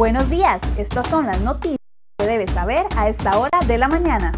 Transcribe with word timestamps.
Buenos 0.00 0.30
días, 0.30 0.62
estas 0.78 1.06
son 1.08 1.26
las 1.26 1.42
noticias 1.42 1.76
que 2.18 2.26
debes 2.26 2.50
saber 2.52 2.86
a 2.96 3.10
esta 3.10 3.38
hora 3.38 3.60
de 3.68 3.76
la 3.76 3.86
mañana. 3.86 4.32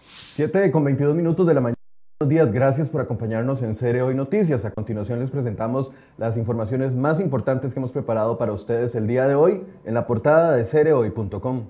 Siete 0.00 0.72
con 0.72 0.82
22 0.82 1.14
minutos 1.14 1.46
de 1.46 1.54
la 1.54 1.60
mañana. 1.60 1.76
Buenos 2.18 2.30
días, 2.30 2.50
gracias 2.50 2.90
por 2.90 3.00
acompañarnos 3.00 3.62
en 3.62 3.76
Cere 3.76 4.02
Hoy 4.02 4.16
Noticias. 4.16 4.64
A 4.64 4.72
continuación 4.72 5.20
les 5.20 5.30
presentamos 5.30 5.92
las 6.16 6.36
informaciones 6.36 6.96
más 6.96 7.20
importantes 7.20 7.72
que 7.72 7.78
hemos 7.78 7.92
preparado 7.92 8.38
para 8.38 8.50
ustedes 8.52 8.96
el 8.96 9.06
día 9.06 9.28
de 9.28 9.36
hoy 9.36 9.64
en 9.84 9.94
la 9.94 10.08
portada 10.08 10.56
de 10.56 10.64
cerehoy.com. 10.64 11.66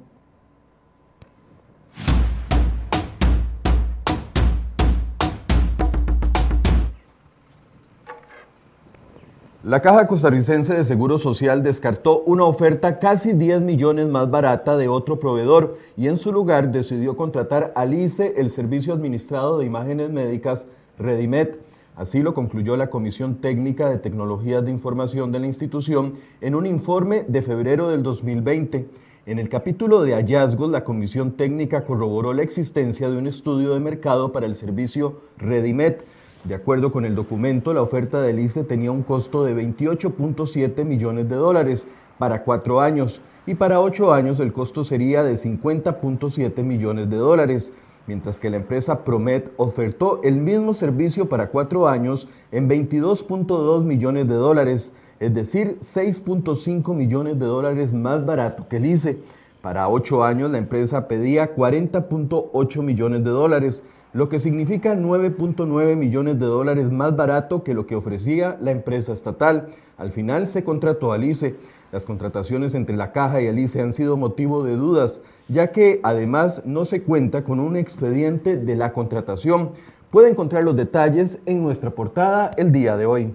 La 9.68 9.82
Caja 9.82 10.06
Costarricense 10.06 10.72
de 10.72 10.82
Seguro 10.82 11.18
Social 11.18 11.62
descartó 11.62 12.22
una 12.22 12.44
oferta 12.44 12.98
casi 12.98 13.34
10 13.34 13.60
millones 13.60 14.08
más 14.08 14.30
barata 14.30 14.78
de 14.78 14.88
otro 14.88 15.20
proveedor 15.20 15.76
y 15.94 16.08
en 16.08 16.16
su 16.16 16.32
lugar 16.32 16.72
decidió 16.72 17.16
contratar 17.16 17.74
al 17.76 17.92
ICE 17.92 18.32
el 18.38 18.48
servicio 18.48 18.94
administrado 18.94 19.58
de 19.58 19.66
imágenes 19.66 20.08
médicas 20.08 20.64
Redimet. 20.98 21.60
Así 21.96 22.22
lo 22.22 22.32
concluyó 22.32 22.78
la 22.78 22.88
Comisión 22.88 23.42
Técnica 23.42 23.90
de 23.90 23.98
Tecnologías 23.98 24.64
de 24.64 24.70
Información 24.70 25.32
de 25.32 25.40
la 25.40 25.46
institución 25.48 26.14
en 26.40 26.54
un 26.54 26.64
informe 26.64 27.26
de 27.28 27.42
febrero 27.42 27.90
del 27.90 28.02
2020. 28.02 28.88
En 29.26 29.38
el 29.38 29.50
capítulo 29.50 30.00
de 30.00 30.14
hallazgos, 30.14 30.70
la 30.70 30.82
Comisión 30.82 31.32
Técnica 31.32 31.84
corroboró 31.84 32.32
la 32.32 32.42
existencia 32.42 33.10
de 33.10 33.18
un 33.18 33.26
estudio 33.26 33.74
de 33.74 33.80
mercado 33.80 34.32
para 34.32 34.46
el 34.46 34.54
servicio 34.54 35.16
Redimet 35.36 36.06
de 36.48 36.54
acuerdo 36.54 36.90
con 36.90 37.04
el 37.04 37.14
documento, 37.14 37.74
la 37.74 37.82
oferta 37.82 38.22
del 38.22 38.40
ICE 38.40 38.64
tenía 38.64 38.90
un 38.90 39.02
costo 39.02 39.44
de 39.44 39.54
28.7 39.54 40.82
millones 40.86 41.28
de 41.28 41.36
dólares 41.36 41.86
para 42.16 42.42
cuatro 42.42 42.80
años 42.80 43.20
y 43.46 43.54
para 43.54 43.80
ocho 43.80 44.14
años 44.14 44.40
el 44.40 44.54
costo 44.54 44.82
sería 44.82 45.22
de 45.22 45.34
50.7 45.34 46.62
millones 46.62 47.10
de 47.10 47.16
dólares, 47.18 47.74
mientras 48.06 48.40
que 48.40 48.48
la 48.48 48.56
empresa 48.56 49.04
Promet 49.04 49.52
ofertó 49.58 50.22
el 50.24 50.38
mismo 50.38 50.72
servicio 50.72 51.28
para 51.28 51.50
cuatro 51.50 51.86
años 51.86 52.28
en 52.50 52.66
22.2 52.66 53.84
millones 53.84 54.26
de 54.26 54.34
dólares, 54.34 54.92
es 55.20 55.34
decir, 55.34 55.78
6.5 55.80 56.94
millones 56.94 57.38
de 57.38 57.44
dólares 57.44 57.92
más 57.92 58.24
barato 58.24 58.66
que 58.68 58.80
el. 58.80 59.18
Para 59.62 59.88
ocho 59.88 60.22
años 60.22 60.52
la 60.52 60.58
empresa 60.58 61.08
pedía 61.08 61.56
40.8 61.56 62.82
millones 62.82 63.24
de 63.24 63.30
dólares, 63.30 63.82
lo 64.12 64.28
que 64.28 64.38
significa 64.38 64.94
9.9 64.94 65.96
millones 65.96 66.38
de 66.38 66.46
dólares 66.46 66.92
más 66.92 67.16
barato 67.16 67.64
que 67.64 67.74
lo 67.74 67.84
que 67.84 67.96
ofrecía 67.96 68.56
la 68.60 68.70
empresa 68.70 69.12
estatal. 69.12 69.66
Al 69.96 70.12
final 70.12 70.46
se 70.46 70.62
contrató 70.62 71.12
al 71.12 71.24
ICE. 71.24 71.56
Las 71.90 72.04
contrataciones 72.04 72.74
entre 72.74 72.96
la 72.96 73.10
caja 73.10 73.40
y 73.40 73.46
el 73.46 73.58
ICE 73.58 73.82
han 73.82 73.92
sido 73.92 74.16
motivo 74.16 74.62
de 74.62 74.76
dudas, 74.76 75.22
ya 75.48 75.72
que 75.72 76.00
además 76.04 76.62
no 76.64 76.84
se 76.84 77.02
cuenta 77.02 77.42
con 77.42 77.58
un 77.58 77.76
expediente 77.76 78.56
de 78.56 78.76
la 78.76 78.92
contratación. 78.92 79.72
Puede 80.10 80.30
encontrar 80.30 80.62
los 80.62 80.76
detalles 80.76 81.40
en 81.46 81.62
nuestra 81.62 81.90
portada 81.90 82.52
el 82.56 82.70
día 82.70 82.96
de 82.96 83.06
hoy. 83.06 83.34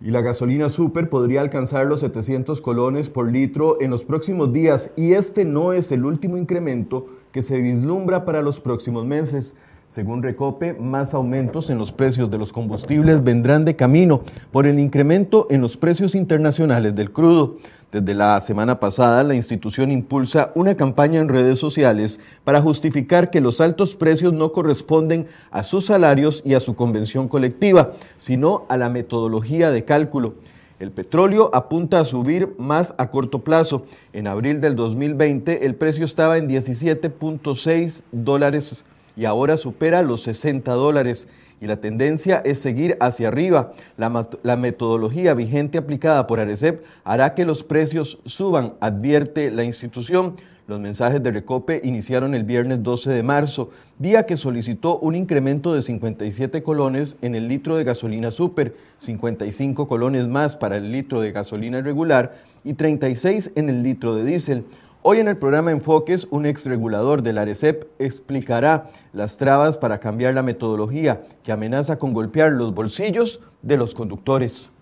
Y 0.00 0.12
la 0.12 0.20
gasolina 0.20 0.68
super 0.68 1.10
podría 1.10 1.40
alcanzar 1.40 1.86
los 1.86 2.00
700 2.00 2.60
colones 2.60 3.10
por 3.10 3.32
litro 3.32 3.80
en 3.80 3.90
los 3.90 4.04
próximos 4.04 4.52
días 4.52 4.90
y 4.94 5.14
este 5.14 5.44
no 5.44 5.72
es 5.72 5.90
el 5.90 6.04
último 6.04 6.36
incremento 6.36 7.06
que 7.32 7.42
se 7.42 7.60
vislumbra 7.60 8.24
para 8.24 8.40
los 8.40 8.60
próximos 8.60 9.04
meses. 9.04 9.56
Según 9.88 10.22
Recope, 10.22 10.74
más 10.74 11.14
aumentos 11.14 11.68
en 11.70 11.78
los 11.78 11.90
precios 11.90 12.30
de 12.30 12.38
los 12.38 12.52
combustibles 12.52 13.24
vendrán 13.24 13.64
de 13.64 13.74
camino 13.74 14.20
por 14.52 14.66
el 14.66 14.78
incremento 14.78 15.48
en 15.50 15.62
los 15.62 15.76
precios 15.76 16.14
internacionales 16.14 16.94
del 16.94 17.10
crudo. 17.10 17.56
Desde 17.90 18.12
la 18.12 18.38
semana 18.40 18.80
pasada, 18.80 19.22
la 19.22 19.34
institución 19.34 19.90
impulsa 19.90 20.52
una 20.54 20.76
campaña 20.76 21.20
en 21.20 21.28
redes 21.30 21.58
sociales 21.58 22.20
para 22.44 22.60
justificar 22.60 23.30
que 23.30 23.40
los 23.40 23.62
altos 23.62 23.96
precios 23.96 24.34
no 24.34 24.52
corresponden 24.52 25.26
a 25.50 25.62
sus 25.62 25.86
salarios 25.86 26.42
y 26.44 26.52
a 26.52 26.60
su 26.60 26.76
convención 26.76 27.28
colectiva, 27.28 27.92
sino 28.18 28.66
a 28.68 28.76
la 28.76 28.90
metodología 28.90 29.70
de 29.70 29.86
cálculo. 29.86 30.34
El 30.78 30.90
petróleo 30.90 31.50
apunta 31.54 31.98
a 31.98 32.04
subir 32.04 32.54
más 32.58 32.94
a 32.98 33.10
corto 33.10 33.38
plazo. 33.38 33.84
En 34.12 34.26
abril 34.26 34.60
del 34.60 34.76
2020 34.76 35.64
el 35.64 35.74
precio 35.74 36.04
estaba 36.04 36.36
en 36.36 36.46
17.6 36.46 38.02
dólares 38.12 38.84
y 39.18 39.24
ahora 39.24 39.56
supera 39.56 40.02
los 40.02 40.22
60 40.22 40.72
dólares 40.74 41.26
y 41.60 41.66
la 41.66 41.78
tendencia 41.78 42.40
es 42.44 42.60
seguir 42.60 42.96
hacia 43.00 43.26
arriba. 43.26 43.72
La, 43.96 44.56
metodología 44.56 45.34
vigente 45.34 45.76
aplicada 45.76 46.28
por 46.28 46.38
Arecep 46.38 46.84
hará 47.02 47.34
que 47.34 47.44
los 47.44 47.64
precios 47.64 48.20
suban, 48.24 48.74
advierte 48.78 49.50
la 49.50 49.64
institución. 49.64 50.36
Los 50.68 50.78
mensajes 50.78 51.20
de 51.20 51.32
Recope 51.32 51.80
iniciaron 51.82 52.32
el 52.36 52.44
viernes 52.44 52.84
12 52.84 53.10
de 53.10 53.22
marzo, 53.24 53.70
día 53.98 54.24
que 54.24 54.36
solicitó 54.36 55.00
un 55.00 55.16
incremento 55.16 55.74
de 55.74 55.82
57 55.82 56.62
colones 56.62 57.16
en 57.20 57.34
el 57.34 57.48
litro 57.48 57.76
de 57.76 57.82
gasolina 57.82 58.30
super, 58.30 58.76
55 58.98 59.88
colones 59.88 60.28
más 60.28 60.56
para 60.56 60.76
el 60.76 60.92
litro 60.92 61.22
de 61.22 61.32
gasolina 61.32 61.80
regular 61.80 62.36
y 62.62 62.74
36 62.74 63.50
en 63.56 63.68
el 63.68 63.82
litro 63.82 64.14
de 64.14 64.24
diésel. 64.24 64.64
Hoy 65.02 65.20
en 65.20 65.28
el 65.28 65.36
programa 65.36 65.70
Enfoques, 65.70 66.26
un 66.30 66.44
exregulador 66.44 67.22
del 67.22 67.38
ARECEP 67.38 67.88
explicará 68.00 68.90
las 69.12 69.36
trabas 69.36 69.78
para 69.78 70.00
cambiar 70.00 70.34
la 70.34 70.42
metodología 70.42 71.22
que 71.44 71.52
amenaza 71.52 71.98
con 71.98 72.12
golpear 72.12 72.50
los 72.50 72.74
bolsillos 72.74 73.40
de 73.62 73.76
los 73.76 73.94
conductores. 73.94 74.72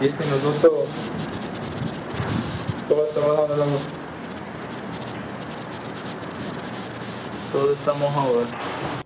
este 0.00 0.24
nosotros 0.26 0.72
todos 7.52 7.78
estamos 7.78 8.10
ahora. 8.16 8.99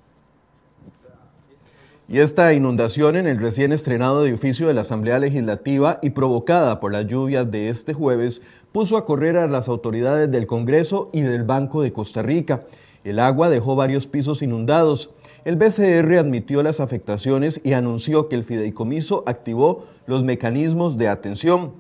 Y 2.14 2.20
esta 2.20 2.54
inundación 2.54 3.16
en 3.16 3.26
el 3.26 3.41
recién 3.41 3.72
estrenado 3.72 4.25
edificio 4.25 4.69
de 4.69 4.75
la 4.75 4.82
Asamblea 4.82 5.19
Legislativa 5.19 5.98
y 6.00 6.10
provocada 6.10 6.78
por 6.78 6.92
las 6.92 7.08
lluvias 7.08 7.50
de 7.50 7.70
este 7.70 7.92
jueves 7.92 8.41
puso 8.70 8.97
a 8.97 9.04
correr 9.04 9.36
a 9.36 9.48
las 9.48 9.66
autoridades 9.66 10.30
del 10.30 10.47
Congreso 10.47 11.10
y 11.12 11.22
del 11.22 11.42
Banco 11.42 11.82
de 11.82 11.92
Costa 11.92 12.22
Rica. 12.22 12.66
El 13.03 13.19
agua 13.19 13.50
dejó 13.50 13.74
varios 13.74 14.06
pisos 14.06 14.42
inundados. 14.42 15.10
El 15.44 15.56
BCR 15.56 16.19
admitió 16.19 16.62
las 16.62 16.78
afectaciones 16.78 17.60
y 17.64 17.72
anunció 17.72 18.28
que 18.28 18.36
el 18.36 18.44
fideicomiso 18.44 19.24
activó 19.26 19.84
los 20.06 20.22
mecanismos 20.22 20.97
de 20.97 21.08
atención. 21.08 21.72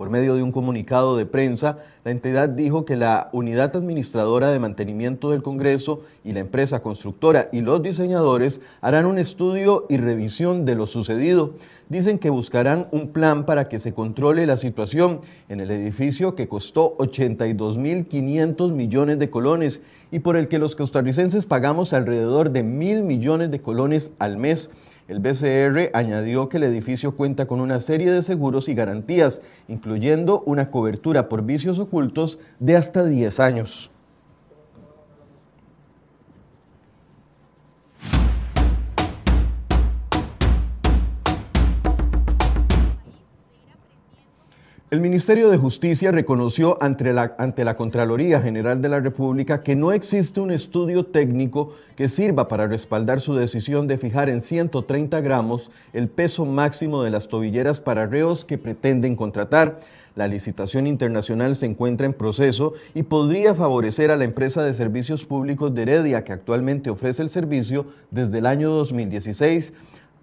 Por 0.00 0.08
medio 0.08 0.34
de 0.34 0.42
un 0.42 0.50
comunicado 0.50 1.14
de 1.18 1.26
prensa, 1.26 1.76
la 2.04 2.10
entidad 2.10 2.48
dijo 2.48 2.86
que 2.86 2.96
la 2.96 3.28
unidad 3.34 3.76
administradora 3.76 4.50
de 4.50 4.58
mantenimiento 4.58 5.30
del 5.30 5.42
Congreso 5.42 6.00
y 6.24 6.32
la 6.32 6.40
empresa 6.40 6.80
constructora 6.80 7.50
y 7.52 7.60
los 7.60 7.82
diseñadores 7.82 8.62
harán 8.80 9.04
un 9.04 9.18
estudio 9.18 9.84
y 9.90 9.98
revisión 9.98 10.64
de 10.64 10.74
lo 10.74 10.86
sucedido. 10.86 11.52
Dicen 11.90 12.18
que 12.18 12.30
buscarán 12.30 12.88
un 12.92 13.08
plan 13.08 13.44
para 13.44 13.68
que 13.68 13.78
se 13.78 13.92
controle 13.92 14.46
la 14.46 14.56
situación 14.56 15.20
en 15.50 15.60
el 15.60 15.70
edificio 15.70 16.34
que 16.34 16.48
costó 16.48 16.96
82.500 16.96 18.72
millones 18.72 19.18
de 19.18 19.28
colones 19.28 19.82
y 20.10 20.20
por 20.20 20.36
el 20.36 20.48
que 20.48 20.58
los 20.58 20.76
costarricenses 20.76 21.44
pagamos 21.44 21.92
alrededor 21.92 22.52
de 22.52 22.62
mil 22.62 23.02
millones 23.02 23.50
de 23.50 23.60
colones 23.60 24.12
al 24.18 24.38
mes. 24.38 24.70
El 25.10 25.18
BCR 25.18 25.90
añadió 25.92 26.48
que 26.48 26.58
el 26.58 26.62
edificio 26.62 27.16
cuenta 27.16 27.46
con 27.46 27.60
una 27.60 27.80
serie 27.80 28.12
de 28.12 28.22
seguros 28.22 28.68
y 28.68 28.74
garantías, 28.74 29.42
incluyendo 29.66 30.44
una 30.46 30.70
cobertura 30.70 31.28
por 31.28 31.42
vicios 31.42 31.80
ocultos 31.80 32.38
de 32.60 32.76
hasta 32.76 33.04
10 33.04 33.40
años. 33.40 33.90
El 44.90 45.00
Ministerio 45.00 45.50
de 45.50 45.56
Justicia 45.56 46.10
reconoció 46.10 46.76
ante 46.82 47.12
la, 47.12 47.76
Contraloría 47.76 48.40
General 48.40 48.82
de 48.82 48.88
la 48.88 48.98
República 48.98 49.62
que 49.62 49.76
no 49.76 49.92
existe 49.92 50.40
un 50.40 50.50
estudio 50.50 51.06
técnico 51.06 51.72
que 51.94 52.08
sirva 52.08 52.48
para 52.48 52.66
respaldar 52.66 53.20
su 53.20 53.36
decisión 53.36 53.86
de 53.86 53.98
fijar 53.98 54.28
en 54.28 54.40
130 54.40 55.20
gramos 55.20 55.70
el 55.92 56.08
peso 56.08 56.44
máximo 56.44 57.04
de 57.04 57.10
las 57.10 57.28
tobilleras 57.28 57.80
para 57.80 58.08
reos 58.08 58.44
que 58.44 58.58
pretenden 58.58 59.14
contratar. 59.14 59.78
La 60.16 60.26
licitación 60.26 60.88
internacional 60.88 61.54
se 61.54 61.66
encuentra 61.66 62.04
en 62.04 62.12
proceso 62.12 62.72
y 62.92 63.04
podría 63.04 63.54
favorecer 63.54 64.10
a 64.10 64.16
la 64.16 64.24
empresa 64.24 64.64
de 64.64 64.74
servicios 64.74 65.24
públicos 65.24 65.72
de 65.72 65.82
Heredia, 65.82 66.24
que 66.24 66.32
actualmente 66.32 66.90
ofrece 66.90 67.22
el 67.22 67.30
servicio 67.30 67.86
desde 68.10 68.38
el 68.38 68.46
año 68.46 68.70
2016. 68.70 69.72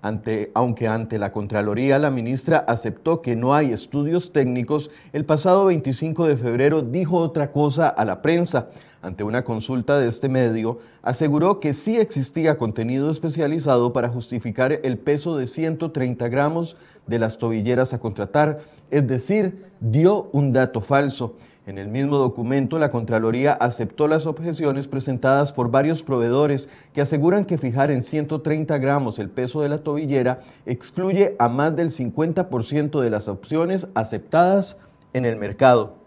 Aunque 0.01 0.87
ante 0.87 1.17
la 1.19 1.31
Contraloría 1.31 1.99
la 1.99 2.11
ministra 2.11 2.59
aceptó 2.59 3.21
que 3.21 3.35
no 3.35 3.55
hay 3.55 3.73
estudios 3.73 4.31
técnicos, 4.31 4.91
el 5.11 5.25
pasado 5.25 5.65
25 5.65 6.27
de 6.27 6.37
febrero 6.37 6.81
dijo 6.81 7.17
otra 7.17 7.51
cosa 7.51 7.87
a 7.87 8.05
la 8.05 8.21
prensa. 8.21 8.69
Ante 9.01 9.23
una 9.23 9.43
consulta 9.43 9.99
de 9.99 10.07
este 10.07 10.27
medio, 10.27 10.79
aseguró 11.01 11.59
que 11.59 11.73
sí 11.73 11.97
existía 11.97 12.57
contenido 12.57 13.11
especializado 13.11 13.93
para 13.93 14.09
justificar 14.09 14.79
el 14.83 14.97
peso 14.97 15.37
de 15.37 15.47
130 15.47 16.27
gramos 16.29 16.77
de 17.05 17.19
las 17.19 17.37
tobilleras 17.37 17.93
a 17.93 17.99
contratar, 17.99 18.59
es 18.89 19.07
decir, 19.07 19.65
dio 19.79 20.29
un 20.31 20.51
dato 20.51 20.81
falso. 20.81 21.35
En 21.67 21.77
el 21.77 21.89
mismo 21.89 22.15
documento, 22.15 22.79
la 22.79 22.91
Contraloría 22.91 23.51
aceptó 23.51 24.07
las 24.07 24.25
objeciones 24.25 24.87
presentadas 24.87 25.51
por 25.51 25.69
varios 25.69 26.01
proveedores 26.01 26.69
que 26.93 27.01
aseguran 27.01 27.43
que 27.43 27.57
fijar 27.57 27.91
en 27.91 28.03
130 28.03 28.77
gramos 28.77 29.19
el 29.19 29.29
peso 29.29 29.61
de 29.61 29.67
la 29.67 29.79
tobillera 29.79 30.39
excluye 30.65 31.35
a 31.39 31.49
más 31.49 31.75
del 31.75 31.89
50% 31.89 33.01
de 33.01 33.09
las 33.09 33.27
opciones 33.27 33.89
aceptadas 33.95 34.77
en 35.11 35.25
el 35.25 35.35
mercado. 35.35 36.06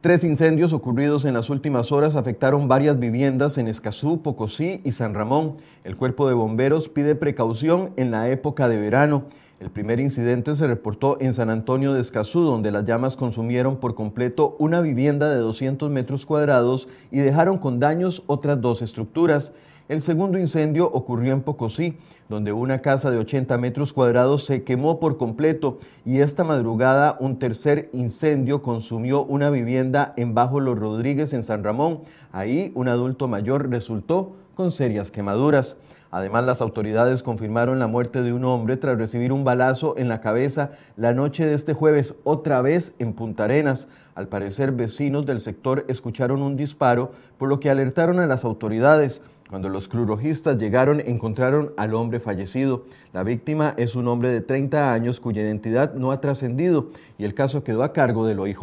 Tres 0.00 0.24
incendios 0.24 0.72
ocurridos 0.72 1.26
en 1.26 1.34
las 1.34 1.50
últimas 1.50 1.92
horas 1.92 2.14
afectaron 2.14 2.68
varias 2.68 2.98
viviendas 2.98 3.58
en 3.58 3.68
Escazú, 3.68 4.22
Pocosí 4.22 4.80
y 4.82 4.92
San 4.92 5.12
Ramón. 5.12 5.56
El 5.84 5.94
cuerpo 5.94 6.26
de 6.26 6.32
bomberos 6.32 6.88
pide 6.88 7.14
precaución 7.14 7.90
en 7.96 8.10
la 8.10 8.30
época 8.30 8.66
de 8.70 8.80
verano. 8.80 9.24
El 9.60 9.68
primer 9.68 10.00
incidente 10.00 10.56
se 10.56 10.66
reportó 10.66 11.18
en 11.20 11.34
San 11.34 11.50
Antonio 11.50 11.92
de 11.92 12.00
Escazú, 12.00 12.40
donde 12.40 12.70
las 12.70 12.86
llamas 12.86 13.14
consumieron 13.14 13.76
por 13.76 13.94
completo 13.94 14.56
una 14.58 14.80
vivienda 14.80 15.28
de 15.28 15.36
200 15.36 15.90
metros 15.90 16.24
cuadrados 16.24 16.88
y 17.10 17.18
dejaron 17.18 17.58
con 17.58 17.78
daños 17.78 18.22
otras 18.26 18.58
dos 18.58 18.80
estructuras. 18.80 19.52
El 19.90 20.02
segundo 20.02 20.38
incendio 20.38 20.88
ocurrió 20.88 21.32
en 21.32 21.42
Pocosí, 21.42 21.96
donde 22.28 22.52
una 22.52 22.78
casa 22.78 23.10
de 23.10 23.18
80 23.18 23.58
metros 23.58 23.92
cuadrados 23.92 24.44
se 24.44 24.62
quemó 24.62 25.00
por 25.00 25.16
completo 25.16 25.80
y 26.04 26.20
esta 26.20 26.44
madrugada 26.44 27.16
un 27.18 27.40
tercer 27.40 27.90
incendio 27.92 28.62
consumió 28.62 29.24
una 29.24 29.50
vivienda 29.50 30.14
en 30.16 30.32
Bajo 30.32 30.60
Los 30.60 30.78
Rodríguez 30.78 31.32
en 31.32 31.42
San 31.42 31.64
Ramón. 31.64 32.02
Ahí 32.30 32.70
un 32.76 32.86
adulto 32.86 33.26
mayor 33.26 33.68
resultó 33.68 34.36
con 34.54 34.70
serias 34.70 35.10
quemaduras. 35.10 35.76
Además, 36.10 36.44
las 36.44 36.60
autoridades 36.60 37.22
confirmaron 37.22 37.78
la 37.78 37.86
muerte 37.86 38.22
de 38.22 38.32
un 38.32 38.44
hombre 38.44 38.76
tras 38.76 38.98
recibir 38.98 39.32
un 39.32 39.44
balazo 39.44 39.94
en 39.96 40.08
la 40.08 40.20
cabeza 40.20 40.70
la 40.96 41.14
noche 41.14 41.46
de 41.46 41.54
este 41.54 41.72
jueves, 41.72 42.14
otra 42.24 42.60
vez 42.62 42.94
en 42.98 43.12
Punta 43.12 43.44
Arenas. 43.44 43.86
Al 44.16 44.26
parecer, 44.26 44.72
vecinos 44.72 45.24
del 45.24 45.40
sector 45.40 45.84
escucharon 45.88 46.42
un 46.42 46.56
disparo, 46.56 47.12
por 47.38 47.48
lo 47.48 47.60
que 47.60 47.70
alertaron 47.70 48.18
a 48.18 48.26
las 48.26 48.44
autoridades. 48.44 49.22
Cuando 49.48 49.68
los 49.68 49.88
crurojistas 49.88 50.58
llegaron, 50.58 51.00
encontraron 51.00 51.72
al 51.76 51.94
hombre 51.94 52.20
fallecido. 52.20 52.84
La 53.12 53.22
víctima 53.22 53.74
es 53.76 53.94
un 53.94 54.08
hombre 54.08 54.30
de 54.30 54.40
30 54.40 54.92
años 54.92 55.20
cuya 55.20 55.42
identidad 55.42 55.94
no 55.94 56.12
ha 56.12 56.20
trascendido 56.20 56.90
y 57.18 57.24
el 57.24 57.34
caso 57.34 57.64
quedó 57.64 57.82
a 57.82 57.92
cargo 57.92 58.26
del 58.26 58.40
OIJ. 58.40 58.60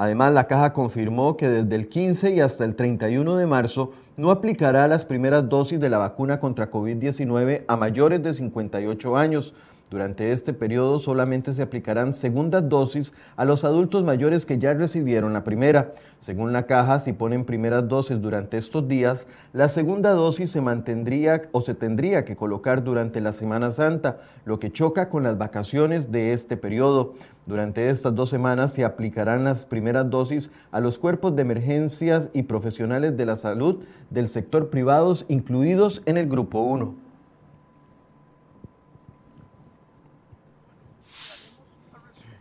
Además, 0.00 0.32
la 0.32 0.46
caja 0.46 0.72
confirmó 0.72 1.36
que 1.36 1.48
desde 1.48 1.74
el 1.74 1.88
15 1.88 2.30
y 2.30 2.40
hasta 2.40 2.64
el 2.64 2.76
31 2.76 3.34
de 3.34 3.46
marzo 3.48 3.90
no 4.16 4.30
aplicará 4.30 4.86
las 4.86 5.04
primeras 5.04 5.48
dosis 5.48 5.80
de 5.80 5.90
la 5.90 5.98
vacuna 5.98 6.38
contra 6.38 6.70
COVID-19 6.70 7.64
a 7.66 7.76
mayores 7.76 8.22
de 8.22 8.32
58 8.32 9.16
años. 9.16 9.56
Durante 9.90 10.32
este 10.32 10.52
periodo 10.52 10.98
solamente 10.98 11.54
se 11.54 11.62
aplicarán 11.62 12.12
segundas 12.12 12.68
dosis 12.68 13.14
a 13.36 13.46
los 13.46 13.64
adultos 13.64 14.04
mayores 14.04 14.44
que 14.44 14.58
ya 14.58 14.74
recibieron 14.74 15.32
la 15.32 15.44
primera. 15.44 15.94
Según 16.18 16.52
la 16.52 16.66
caja, 16.66 17.00
si 17.00 17.14
ponen 17.14 17.46
primeras 17.46 17.88
dosis 17.88 18.20
durante 18.20 18.58
estos 18.58 18.86
días, 18.86 19.26
la 19.54 19.70
segunda 19.70 20.10
dosis 20.10 20.50
se 20.50 20.60
mantendría 20.60 21.40
o 21.52 21.62
se 21.62 21.74
tendría 21.74 22.26
que 22.26 22.36
colocar 22.36 22.84
durante 22.84 23.22
la 23.22 23.32
Semana 23.32 23.70
Santa, 23.70 24.18
lo 24.44 24.58
que 24.58 24.70
choca 24.70 25.08
con 25.08 25.22
las 25.22 25.38
vacaciones 25.38 26.12
de 26.12 26.34
este 26.34 26.58
periodo. 26.58 27.14
Durante 27.46 27.88
estas 27.88 28.14
dos 28.14 28.28
semanas 28.28 28.74
se 28.74 28.84
aplicarán 28.84 29.44
las 29.44 29.64
primeras 29.64 30.10
dosis 30.10 30.50
a 30.70 30.80
los 30.80 30.98
cuerpos 30.98 31.34
de 31.34 31.42
emergencias 31.42 32.28
y 32.34 32.42
profesionales 32.42 33.16
de 33.16 33.24
la 33.24 33.36
salud 33.36 33.82
del 34.10 34.28
sector 34.28 34.68
privados 34.68 35.24
incluidos 35.28 36.02
en 36.04 36.18
el 36.18 36.28
Grupo 36.28 36.60
1. 36.60 37.07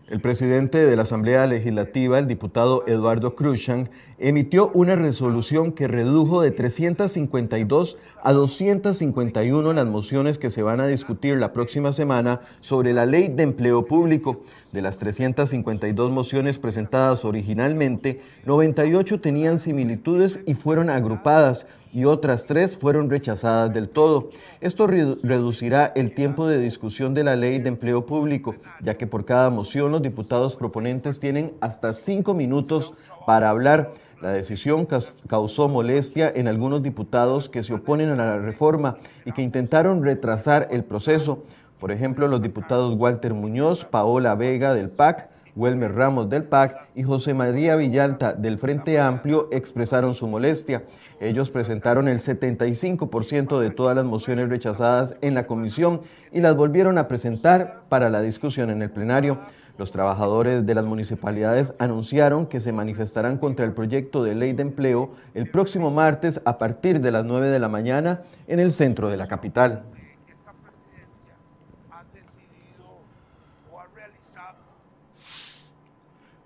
El 0.10 0.22
presidente 0.22 0.86
de 0.86 0.96
la 0.96 1.02
Asamblea 1.02 1.46
Legislativa, 1.48 2.18
el 2.18 2.28
diputado 2.28 2.86
Eduardo 2.88 3.36
Cruzan, 3.36 3.90
emitió 4.20 4.72
una 4.74 4.96
resolución 4.96 5.72
que 5.72 5.88
redujo 5.88 6.42
de 6.42 6.52
352 6.52 7.98
a 8.24 8.34
251 8.34 9.74
las 9.74 9.86
mociones 9.86 10.40
que 10.40 10.50
se 10.50 10.64
van 10.64 10.82
a 10.82 10.88
discutir 10.88 11.38
la 11.38 11.54
próxima 11.54 11.92
semana 11.92 12.42
sobre 12.62 12.94
la 12.94 13.06
ley 13.06 13.28
de 13.28 13.44
empleo 13.44 13.86
público. 13.86 14.42
De 14.72 14.82
las 14.82 14.98
352 14.98 16.12
mociones 16.12 16.60
presentadas 16.60 17.26
originalmente, 17.26 18.20
98 18.46 19.22
tenían 19.22 19.60
similitudes 19.60 20.42
y 20.46 20.56
fueron 20.56 20.90
agrupadas 20.90 21.68
y 21.94 22.06
otras 22.06 22.46
tres 22.46 22.78
fueron 22.78 23.10
rechazadas 23.10 23.74
del 23.74 23.90
todo. 23.90 24.30
Esto 24.62 24.88
reducirá 24.88 25.92
el 25.96 26.14
tiempo 26.14 26.48
de 26.48 26.60
discusión 26.60 27.14
de 27.14 27.24
la 27.24 27.36
ley 27.36 27.60
de 27.60 27.70
empleo 27.70 28.06
público, 28.06 28.56
ya 28.82 28.96
que 28.96 29.08
por 29.08 29.26
cada 29.26 29.50
moción 29.50 29.92
los 29.92 30.02
diputados 30.02 30.56
proponentes 30.56 31.20
tienen 31.20 31.54
hasta 31.62 31.94
cinco 31.94 32.34
minutos 32.34 32.94
para 33.28 33.50
hablar. 33.50 33.92
La 34.22 34.30
decisión 34.30 34.88
causó 35.28 35.68
molestia 35.68 36.32
en 36.34 36.48
algunos 36.48 36.82
diputados 36.82 37.50
que 37.50 37.62
se 37.62 37.74
oponen 37.74 38.10
a 38.10 38.16
la 38.16 38.40
reforma 38.40 38.96
y 39.26 39.34
que 39.34 39.42
intentaron 39.42 40.02
retrasar 40.02 40.70
el 40.72 40.86
proceso. 40.86 41.44
Por 41.78 41.92
ejemplo, 41.92 42.30
los 42.30 42.42
diputados 42.42 42.96
Walter 42.96 43.34
Muñoz, 43.34 43.84
Paola 43.84 44.34
Vega 44.36 44.74
del 44.74 44.88
PAC, 44.88 45.28
Welmer 45.58 45.96
Ramos 45.96 46.30
del 46.30 46.44
PAC 46.44 46.78
y 46.94 47.02
José 47.02 47.34
María 47.34 47.76
Villalta 47.76 48.34
del 48.34 48.60
Frente 48.60 49.00
Amplio 49.00 49.50
expresaron 49.52 50.14
su 50.14 50.28
molestia. 50.28 50.84
Ellos 51.20 51.50
presentaron 51.50 52.08
el 52.08 52.20
75% 52.20 53.60
de 53.60 53.72
todas 53.72 53.96
las 53.96 54.06
mociones 54.06 54.50
rechazadas 54.50 55.18
en 55.22 55.34
la 55.34 55.48
comisión 55.48 56.02
y 56.32 56.42
las 56.42 56.56
volvieron 56.56 57.00
a 57.00 57.08
presentar 57.08 57.82
para 57.90 58.12
la 58.12 58.22
discusión 58.22 58.70
en 58.70 58.84
el 58.84 58.92
plenario. 58.92 59.40
Los 59.80 59.92
trabajadores 59.92 60.66
de 60.66 60.76
las 60.76 60.86
municipalidades 60.86 61.74
anunciaron 61.80 62.46
que 62.46 62.60
se 62.60 62.72
manifestarán 62.72 63.38
contra 63.38 63.66
el 63.66 63.74
proyecto 63.74 64.24
de 64.24 64.36
ley 64.36 64.54
de 64.54 64.62
empleo 64.62 65.10
el 65.34 65.50
próximo 65.50 65.90
martes 65.90 66.40
a 66.46 66.60
partir 66.60 67.02
de 67.02 67.12
las 67.12 67.26
9 67.26 67.48
de 67.48 67.60
la 67.60 67.68
mañana 67.68 68.22
en 68.48 68.60
el 68.60 68.72
centro 68.72 69.10
de 69.10 69.18
la 69.18 69.28
capital. 69.28 69.84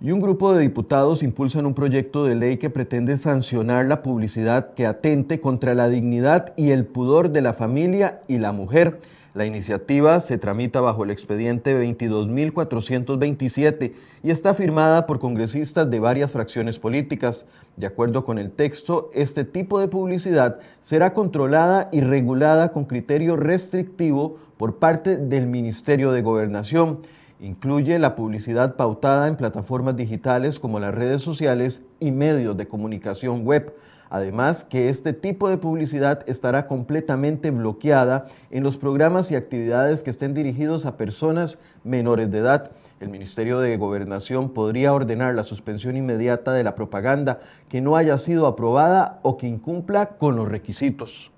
Y 0.03 0.11
un 0.11 0.19
grupo 0.19 0.51
de 0.51 0.63
diputados 0.63 1.21
impulsan 1.21 1.67
un 1.67 1.75
proyecto 1.75 2.25
de 2.25 2.33
ley 2.33 2.57
que 2.57 2.71
pretende 2.71 3.17
sancionar 3.17 3.85
la 3.85 4.01
publicidad 4.01 4.73
que 4.73 4.87
atente 4.87 5.39
contra 5.39 5.75
la 5.75 5.89
dignidad 5.89 6.53
y 6.57 6.71
el 6.71 6.87
pudor 6.87 7.29
de 7.29 7.41
la 7.41 7.53
familia 7.53 8.21
y 8.27 8.39
la 8.39 8.51
mujer. 8.51 8.99
La 9.35 9.45
iniciativa 9.45 10.19
se 10.19 10.39
tramita 10.39 10.81
bajo 10.81 11.03
el 11.03 11.11
expediente 11.11 11.79
22.427 11.79 13.91
y 14.23 14.31
está 14.31 14.55
firmada 14.55 15.05
por 15.05 15.19
congresistas 15.19 15.87
de 15.91 15.99
varias 15.99 16.31
fracciones 16.31 16.79
políticas. 16.79 17.45
De 17.77 17.85
acuerdo 17.85 18.25
con 18.25 18.39
el 18.39 18.49
texto, 18.49 19.11
este 19.13 19.45
tipo 19.45 19.79
de 19.79 19.87
publicidad 19.87 20.57
será 20.79 21.13
controlada 21.13 21.89
y 21.91 22.01
regulada 22.01 22.71
con 22.71 22.85
criterio 22.85 23.37
restrictivo 23.37 24.37
por 24.57 24.77
parte 24.77 25.15
del 25.15 25.45
Ministerio 25.45 26.11
de 26.11 26.23
Gobernación. 26.23 27.01
Incluye 27.41 27.97
la 27.97 28.15
publicidad 28.15 28.75
pautada 28.75 29.27
en 29.27 29.35
plataformas 29.35 29.95
digitales 29.95 30.59
como 30.59 30.79
las 30.79 30.93
redes 30.93 31.23
sociales 31.23 31.81
y 31.99 32.11
medios 32.11 32.55
de 32.55 32.67
comunicación 32.67 33.43
web. 33.45 33.75
Además, 34.11 34.63
que 34.63 34.89
este 34.89 35.11
tipo 35.11 35.49
de 35.49 35.57
publicidad 35.57 36.23
estará 36.27 36.67
completamente 36.67 37.49
bloqueada 37.49 38.25
en 38.51 38.63
los 38.63 38.77
programas 38.77 39.31
y 39.31 39.35
actividades 39.35 40.03
que 40.03 40.11
estén 40.11 40.35
dirigidos 40.35 40.85
a 40.85 40.97
personas 40.97 41.57
menores 41.83 42.29
de 42.29 42.37
edad. 42.37 42.73
El 42.99 43.09
Ministerio 43.09 43.59
de 43.59 43.75
Gobernación 43.75 44.51
podría 44.51 44.93
ordenar 44.93 45.33
la 45.33 45.41
suspensión 45.41 45.97
inmediata 45.97 46.53
de 46.53 46.63
la 46.63 46.75
propaganda 46.75 47.39
que 47.69 47.81
no 47.81 47.95
haya 47.95 48.19
sido 48.19 48.45
aprobada 48.45 49.19
o 49.23 49.37
que 49.37 49.47
incumpla 49.47 50.17
con 50.19 50.35
los 50.35 50.47
requisitos. 50.47 51.31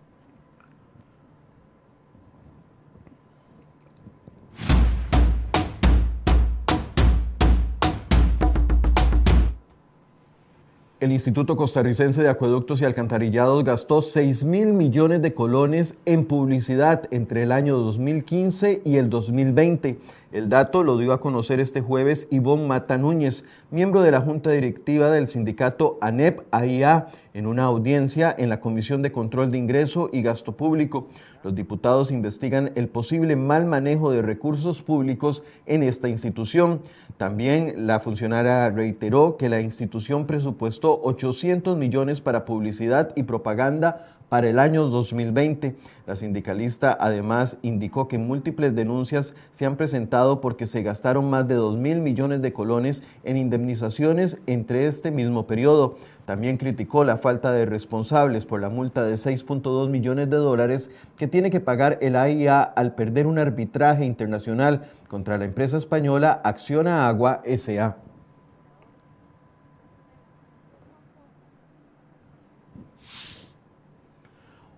El 11.03 11.11
Instituto 11.11 11.57
Costarricense 11.57 12.23
de 12.23 12.29
Acueductos 12.29 12.81
y 12.81 12.85
Alcantarillados 12.85 13.65
gastó 13.65 14.01
6 14.01 14.45
mil 14.45 14.71
millones 14.71 15.21
de 15.21 15.33
colones 15.33 15.95
en 16.05 16.23
publicidad 16.23 17.09
entre 17.11 17.43
el 17.43 17.51
año 17.51 17.75
2015 17.75 18.83
y 18.85 18.95
el 18.95 19.09
2020. 19.09 19.99
El 20.31 20.47
dato 20.47 20.81
lo 20.81 20.97
dio 20.97 21.11
a 21.11 21.19
conocer 21.19 21.59
este 21.59 21.81
jueves 21.81 22.29
Ivonne 22.31 22.67
Mata 22.67 22.97
Núñez, 22.97 23.43
miembro 23.69 24.01
de 24.01 24.11
la 24.11 24.21
Junta 24.21 24.51
Directiva 24.51 25.11
del 25.11 25.27
sindicato 25.27 25.97
ANEP-AIA, 25.99 27.07
en 27.33 27.47
una 27.47 27.65
audiencia 27.65 28.33
en 28.37 28.47
la 28.47 28.61
Comisión 28.61 29.01
de 29.01 29.11
Control 29.11 29.51
de 29.51 29.57
Ingreso 29.57 30.09
y 30.13 30.21
Gasto 30.21 30.55
Público. 30.55 31.09
Los 31.43 31.55
diputados 31.55 32.11
investigan 32.11 32.71
el 32.75 32.87
posible 32.87 33.35
mal 33.35 33.65
manejo 33.65 34.11
de 34.11 34.21
recursos 34.21 34.81
públicos 34.81 35.43
en 35.65 35.83
esta 35.83 36.07
institución. 36.07 36.79
También 37.17 37.85
la 37.85 37.99
funcionaria 37.99 38.69
reiteró 38.69 39.35
que 39.35 39.49
la 39.49 39.59
institución 39.59 40.25
presupuestó 40.25 41.01
800 41.03 41.77
millones 41.77 42.21
para 42.21 42.45
publicidad 42.45 43.11
y 43.15 43.23
propaganda 43.23 43.99
para 44.29 44.49
el 44.49 44.57
año 44.57 44.85
2020. 44.85 45.75
La 46.07 46.15
sindicalista 46.15 46.97
además 46.99 47.57
indicó 47.61 48.07
que 48.07 48.17
múltiples 48.17 48.73
denuncias 48.73 49.35
se 49.51 49.65
han 49.65 49.75
presentado 49.75 50.41
porque 50.41 50.65
se 50.65 50.81
gastaron 50.81 51.29
más 51.29 51.47
de 51.47 51.55
2 51.55 51.77
mil 51.77 51.99
millones 51.99 52.41
de 52.41 52.51
colones 52.51 53.03
en 53.23 53.37
indemnizaciones 53.37 54.39
entre 54.47 54.87
este 54.87 55.11
mismo 55.11 55.45
periodo. 55.45 55.97
También 56.25 56.57
criticó 56.57 57.03
la 57.03 57.17
falta 57.17 57.51
de 57.51 57.65
responsables 57.65 58.45
por 58.45 58.61
la 58.61 58.69
multa 58.69 59.03
de 59.03 59.15
6.2 59.15 59.89
millones 59.89 60.29
de 60.29 60.37
dólares 60.37 60.89
que 61.17 61.27
tiene 61.27 61.49
que 61.49 61.59
pagar 61.59 61.97
el 62.01 62.15
AIA 62.15 62.61
al 62.61 62.95
perder 62.95 63.27
un 63.27 63.39
arbitraje 63.39 64.05
internacional 64.05 64.83
contra 65.09 65.37
la 65.37 65.45
empresa 65.45 65.75
española 65.75 66.39
Acciona 66.43 67.07
Agua 67.07 67.41
SA. 67.57 67.97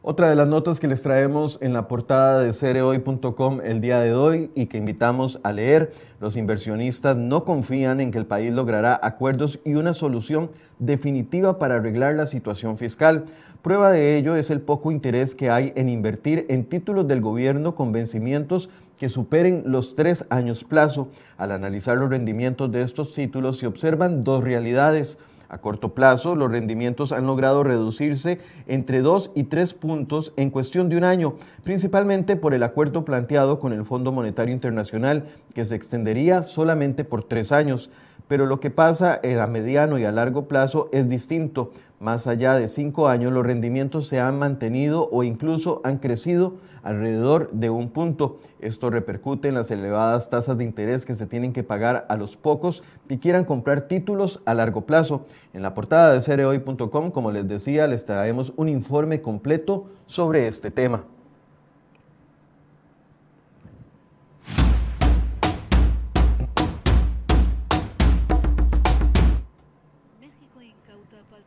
Otra 0.08 0.30
de 0.30 0.36
las 0.36 0.48
notas 0.48 0.80
que 0.80 0.88
les 0.88 1.02
traemos 1.02 1.58
en 1.64 1.74
la 1.74 1.88
portada 1.88 2.40
de 2.40 2.54
cereoy.com 2.54 3.62
el 3.64 3.82
día 3.82 4.02
de 4.02 4.14
hoy 4.14 4.52
y 4.54 4.68
que 4.68 4.78
invitamos 4.78 5.40
a 5.42 5.52
leer, 5.52 5.94
los 6.20 6.38
inversionistas 6.38 7.18
no 7.18 7.44
confían 7.44 8.00
en 8.00 8.12
que 8.12 8.20
el 8.20 8.28
país 8.28 8.54
logrará 8.54 9.00
acuerdos 9.02 9.60
y 9.66 9.74
una 9.74 9.94
solución 9.94 10.52
definitiva 10.78 11.58
para 11.58 11.78
arreglar 11.78 12.14
la 12.14 12.28
situación 12.28 12.78
fiscal. 12.78 13.26
Prueba 13.64 13.92
de 13.92 14.16
ello 14.16 14.36
es 14.36 14.52
el 14.52 14.62
poco 14.62 14.92
interés 14.92 15.34
que 15.34 15.50
hay 15.50 15.74
en 15.76 15.90
invertir 15.90 16.46
en 16.50 16.66
títulos 16.66 17.08
del 17.08 17.22
gobierno 17.22 17.74
con 17.74 17.92
vencimientos 17.92 18.70
que 19.00 19.10
superen 19.10 19.64
los 19.66 19.96
tres 19.96 20.28
años 20.30 20.64
plazo. 20.64 21.08
Al 21.36 21.52
analizar 21.52 21.98
los 21.98 22.12
rendimientos 22.12 22.72
de 22.72 22.84
estos 22.84 23.12
títulos 23.12 23.58
se 23.58 23.66
observan 23.66 24.24
dos 24.24 24.44
realidades. 24.44 25.18
A 25.50 25.60
corto 25.60 25.94
plazo, 25.94 26.36
los 26.36 26.52
rendimientos 26.52 27.12
han 27.12 27.28
logrado 27.28 27.64
reducirse 27.64 28.40
entre 28.68 29.02
2 29.02 29.32
y 29.36 29.44
3 29.44 29.74
puntos 29.76 30.34
en 30.38 30.50
cuestión 30.50 30.90
de 30.90 30.98
un 30.98 31.04
año, 31.04 31.36
principalmente 31.64 32.36
por 32.36 32.54
el 32.54 32.64
acuerdo 32.64 33.06
planteado 33.06 33.60
con 33.60 33.74
el 33.74 33.86
Fondo 33.86 34.12
Monetario 34.12 34.54
Internacional, 34.54 35.26
que 35.54 35.66
se 35.66 35.76
extendería 35.76 36.44
solamente 36.44 37.04
por 37.04 37.24
tres 37.24 37.52
años 37.52 37.90
pero 38.28 38.46
lo 38.46 38.60
que 38.60 38.72
pasa 38.72 39.20
a 39.24 39.48
mediano 39.48 39.98
y 39.98 40.06
a 40.06 40.12
largo 40.12 40.48
plazo 40.48 40.90
es 40.92 41.10
distinto. 41.10 41.72
Más 42.00 42.28
allá 42.28 42.56
de 42.56 42.68
cinco 42.68 43.08
años, 43.08 43.32
los 43.32 43.46
rendimientos 43.46 44.08
se 44.08 44.20
han 44.20 44.38
mantenido 44.38 45.08
o 45.12 45.24
incluso 45.24 45.82
han 45.86 45.98
crecido 45.98 46.56
alrededor 46.84 47.50
de 47.52 47.70
un 47.70 47.90
punto. 47.90 48.40
Esto 48.60 48.90
repercute 48.90 49.48
en 49.48 49.56
las 49.56 49.72
elevadas 49.72 50.30
tasas 50.30 50.58
de 50.58 50.66
interés 50.66 51.06
que 51.06 51.16
se 51.16 51.26
tienen 51.26 51.54
que 51.54 51.64
pagar 51.64 52.06
a 52.10 52.18
los 52.18 52.36
pocos 52.36 52.84
que 53.08 53.18
quieran 53.18 53.46
comprar 53.46 53.88
títulos 53.88 54.42
a 54.46 54.54
largo 54.54 54.86
plazo. 54.86 55.26
En 55.54 55.62
la 55.62 55.74
portada 55.74 56.12
de 56.12 56.22
cereoy.com, 56.22 57.12
como 57.12 57.32
les 57.32 57.48
decía, 57.48 57.88
les 57.88 58.06
traemos 58.06 58.54
un 58.58 58.68
informe 58.68 59.22
completo 59.22 59.86
sobre 60.06 60.48
este 60.48 60.72
tema. 60.72 61.06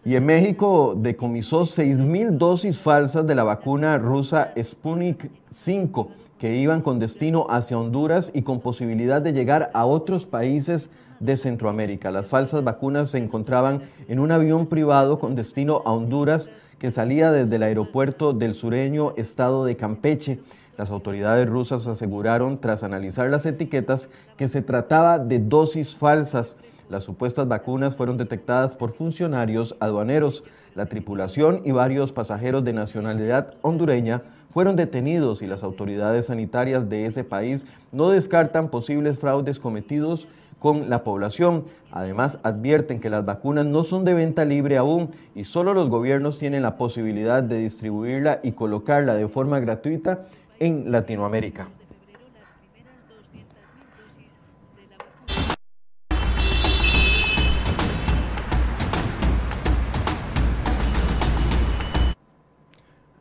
Y 0.08 0.16
en 0.16 0.24
México 0.24 0.94
decomisó 0.96 1.60
6.000 1.64 2.38
dosis 2.38 2.80
falsas 2.80 3.26
de 3.26 3.34
la 3.34 3.44
vacuna 3.44 3.98
rusa 3.98 4.54
Sputnik 4.58 5.30
5 5.50 6.08
que 6.38 6.56
iban 6.56 6.80
con 6.80 6.98
destino 6.98 7.46
hacia 7.50 7.76
Honduras 7.76 8.30
y 8.32 8.40
con 8.40 8.60
posibilidad 8.60 9.20
de 9.20 9.34
llegar 9.34 9.70
a 9.74 9.84
otros 9.84 10.24
países 10.24 10.88
de 11.20 11.36
Centroamérica. 11.36 12.10
Las 12.10 12.28
falsas 12.30 12.64
vacunas 12.64 13.10
se 13.10 13.18
encontraban 13.18 13.82
en 14.08 14.18
un 14.18 14.32
avión 14.32 14.66
privado 14.66 15.18
con 15.18 15.34
destino 15.34 15.82
a 15.84 15.92
Honduras 15.92 16.50
que 16.78 16.90
salía 16.90 17.30
desde 17.30 17.56
el 17.56 17.64
aeropuerto 17.64 18.32
del 18.32 18.54
sureño 18.54 19.12
estado 19.18 19.66
de 19.66 19.76
Campeche. 19.76 20.40
Las 20.78 20.92
autoridades 20.92 21.48
rusas 21.48 21.88
aseguraron, 21.88 22.56
tras 22.56 22.84
analizar 22.84 23.28
las 23.28 23.44
etiquetas, 23.46 24.10
que 24.36 24.46
se 24.46 24.62
trataba 24.62 25.18
de 25.18 25.40
dosis 25.40 25.96
falsas. 25.96 26.56
Las 26.88 27.02
supuestas 27.02 27.48
vacunas 27.48 27.96
fueron 27.96 28.16
detectadas 28.16 28.76
por 28.76 28.92
funcionarios 28.92 29.74
aduaneros. 29.80 30.44
La 30.76 30.86
tripulación 30.86 31.62
y 31.64 31.72
varios 31.72 32.12
pasajeros 32.12 32.62
de 32.62 32.74
nacionalidad 32.74 33.54
hondureña 33.62 34.22
fueron 34.50 34.76
detenidos 34.76 35.42
y 35.42 35.48
las 35.48 35.64
autoridades 35.64 36.26
sanitarias 36.26 36.88
de 36.88 37.06
ese 37.06 37.24
país 37.24 37.66
no 37.90 38.10
descartan 38.10 38.68
posibles 38.68 39.18
fraudes 39.18 39.58
cometidos 39.58 40.28
con 40.60 40.88
la 40.88 41.02
población. 41.02 41.64
Además, 41.90 42.38
advierten 42.44 43.00
que 43.00 43.10
las 43.10 43.24
vacunas 43.24 43.66
no 43.66 43.82
son 43.82 44.04
de 44.04 44.14
venta 44.14 44.44
libre 44.44 44.76
aún 44.76 45.10
y 45.34 45.42
solo 45.42 45.74
los 45.74 45.88
gobiernos 45.88 46.38
tienen 46.38 46.62
la 46.62 46.76
posibilidad 46.76 47.42
de 47.42 47.58
distribuirla 47.58 48.38
y 48.44 48.52
colocarla 48.52 49.14
de 49.14 49.26
forma 49.26 49.58
gratuita 49.58 50.22
en 50.58 50.90
Latinoamérica. 50.90 51.68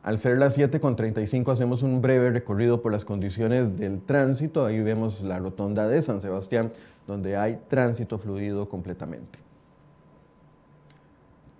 Al 0.07 0.17
ser 0.17 0.37
las 0.37 0.57
7.35 0.57 1.51
hacemos 1.51 1.83
un 1.83 2.01
breve 2.01 2.31
recorrido 2.31 2.81
por 2.81 2.93
las 2.93 3.03
condiciones 3.03 3.75
del 3.75 3.99
tránsito. 3.99 4.65
Ahí 4.65 4.79
vemos 4.79 5.21
la 5.21 5.37
rotonda 5.37 5.85
de 5.85 6.01
San 6.01 6.21
Sebastián, 6.21 6.71
donde 7.07 7.35
hay 7.35 7.59
tránsito 7.67 8.17
fluido 8.17 8.69
completamente. 8.69 9.37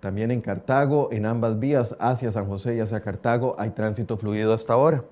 También 0.00 0.30
en 0.30 0.40
Cartago, 0.40 1.10
en 1.12 1.26
ambas 1.26 1.58
vías, 1.58 1.94
hacia 2.00 2.32
San 2.32 2.46
José 2.46 2.76
y 2.76 2.80
hacia 2.80 3.02
Cartago, 3.02 3.54
hay 3.58 3.68
tránsito 3.72 4.16
fluido 4.16 4.54
hasta 4.54 4.72
ahora. 4.72 5.04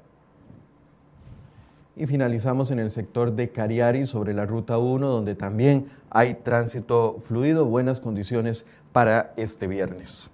Y 1.99 2.07
finalizamos 2.07 2.71
en 2.71 2.79
el 2.79 2.91
sector 2.91 3.33
de 3.33 3.49
Cariari 3.49 4.05
sobre 4.05 4.35
la 4.35 4.45
ruta 4.45 4.76
1, 4.76 5.09
donde 5.09 5.35
también 5.35 5.87
hay 6.11 6.35
tránsito 6.35 7.17
fluido, 7.23 7.65
buenas 7.65 8.00
condiciones 8.00 8.67
para 8.93 9.33
este 9.38 9.67
viernes. 9.67 10.31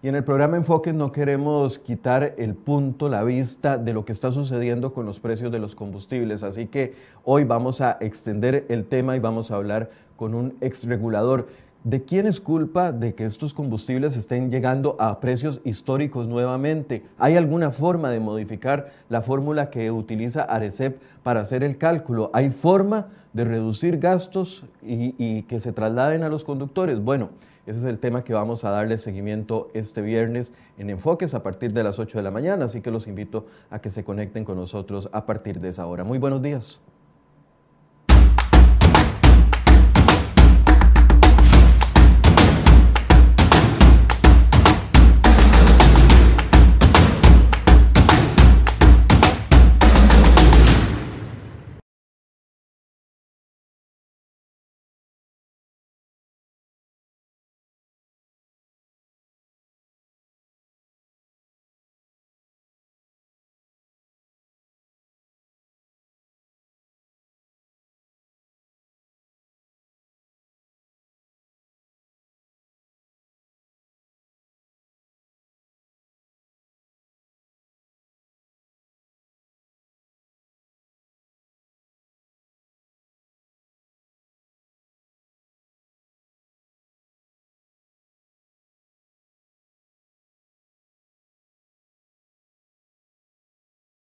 Y 0.00 0.08
en 0.08 0.14
el 0.14 0.22
programa 0.22 0.56
Enfoques 0.56 0.94
no 0.94 1.10
queremos 1.10 1.78
quitar 1.78 2.34
el 2.38 2.54
punto, 2.54 3.08
la 3.08 3.24
vista 3.24 3.78
de 3.78 3.92
lo 3.92 4.04
que 4.04 4.12
está 4.12 4.30
sucediendo 4.30 4.92
con 4.92 5.06
los 5.06 5.18
precios 5.18 5.50
de 5.50 5.58
los 5.58 5.74
combustibles. 5.74 6.42
Así 6.44 6.66
que 6.66 6.94
hoy 7.24 7.44
vamos 7.44 7.80
a 7.80 7.96
extender 8.00 8.64
el 8.68 8.84
tema 8.84 9.16
y 9.16 9.20
vamos 9.20 9.50
a 9.50 9.56
hablar 9.56 9.90
con 10.16 10.34
un 10.34 10.56
exregulador. 10.60 11.48
¿De 11.88 12.02
quién 12.02 12.26
es 12.26 12.38
culpa 12.38 12.92
de 12.92 13.14
que 13.14 13.24
estos 13.24 13.54
combustibles 13.54 14.14
estén 14.14 14.50
llegando 14.50 14.94
a 14.98 15.20
precios 15.20 15.62
históricos 15.64 16.28
nuevamente? 16.28 17.02
¿Hay 17.16 17.34
alguna 17.38 17.70
forma 17.70 18.10
de 18.10 18.20
modificar 18.20 18.88
la 19.08 19.22
fórmula 19.22 19.70
que 19.70 19.90
utiliza 19.90 20.42
Arecep 20.42 21.00
para 21.22 21.40
hacer 21.40 21.62
el 21.62 21.78
cálculo? 21.78 22.30
¿Hay 22.34 22.50
forma 22.50 23.08
de 23.32 23.44
reducir 23.44 23.96
gastos 23.96 24.66
y, 24.82 25.44
que 25.44 25.60
se 25.60 25.72
trasladen 25.72 26.24
a 26.24 26.28
los 26.28 26.44
conductores? 26.44 27.02
Bueno, 27.02 27.30
ese 27.66 27.78
es 27.78 27.84
el 27.86 27.98
tema 27.98 28.22
que 28.22 28.34
vamos 28.34 28.66
a 28.66 28.70
darle 28.70 28.98
seguimiento 28.98 29.70
este 29.72 30.02
viernes 30.02 30.52
en 30.76 30.90
Enfoques 30.90 31.32
a 31.32 31.42
partir 31.42 31.72
de 31.72 31.84
las 31.84 31.98
8 31.98 32.18
de 32.18 32.22
la 32.22 32.30
mañana, 32.30 32.66
así 32.66 32.82
que 32.82 32.90
los 32.90 33.06
invito 33.06 33.46
a 33.70 33.78
que 33.78 33.88
se 33.88 34.04
conecten 34.04 34.44
con 34.44 34.58
nosotros 34.58 35.08
a 35.10 35.24
partir 35.24 35.58
de 35.58 35.70
esa 35.70 35.86
hora. 35.86 36.04
Muy 36.04 36.18
buenos 36.18 36.42
días. 36.42 36.82